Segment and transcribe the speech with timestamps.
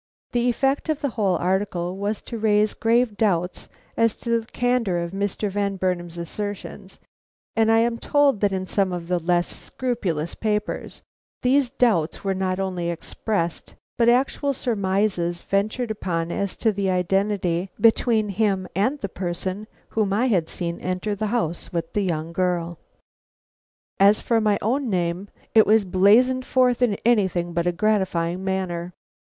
[0.31, 4.97] The effect of the whole article was to raise grave doubts as to the candor
[4.99, 5.47] of Mr.
[5.51, 6.97] Van Burnam's assertions,
[7.55, 11.03] and I am told that in some of the less scrupulous papers
[11.43, 17.69] these doubts were not only expressed, but actual surmises ventured upon as to the identity
[17.79, 22.79] between the person whom I had seen enter the house with the young girl.
[23.99, 28.93] As for my own name, it was blazoned forth in anything but a gratifying manner.